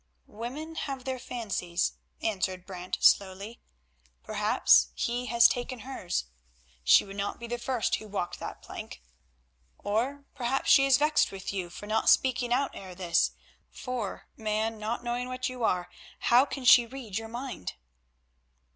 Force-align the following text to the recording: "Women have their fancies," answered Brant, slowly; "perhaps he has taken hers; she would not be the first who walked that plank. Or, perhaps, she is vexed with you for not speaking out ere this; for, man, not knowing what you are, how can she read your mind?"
"Women 0.25 0.73
have 0.87 1.03
their 1.05 1.19
fancies," 1.19 1.93
answered 2.23 2.65
Brant, 2.65 2.97
slowly; 3.01 3.61
"perhaps 4.23 4.87
he 4.95 5.27
has 5.27 5.47
taken 5.47 5.81
hers; 5.81 6.25
she 6.83 7.05
would 7.05 7.17
not 7.17 7.37
be 7.39 7.45
the 7.45 7.59
first 7.59 7.97
who 7.97 8.07
walked 8.07 8.39
that 8.39 8.63
plank. 8.63 9.03
Or, 9.77 10.25
perhaps, 10.33 10.71
she 10.71 10.87
is 10.87 10.97
vexed 10.97 11.31
with 11.31 11.53
you 11.53 11.69
for 11.69 11.85
not 11.85 12.09
speaking 12.09 12.51
out 12.51 12.71
ere 12.73 12.95
this; 12.95 13.33
for, 13.69 14.27
man, 14.35 14.79
not 14.79 15.03
knowing 15.03 15.27
what 15.27 15.49
you 15.49 15.63
are, 15.63 15.87
how 16.17 16.45
can 16.45 16.65
she 16.65 16.87
read 16.87 17.19
your 17.19 17.27
mind?" 17.27 17.73